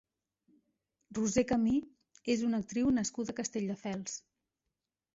Roser 1.17 1.43
Camí 1.51 1.75
és 2.37 2.43
una 2.49 2.63
actriu 2.65 2.93
nascuda 2.99 3.37
a 3.39 3.39
Castelldefels. 3.45 4.21